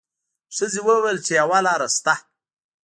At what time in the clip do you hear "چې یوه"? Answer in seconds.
1.25-1.59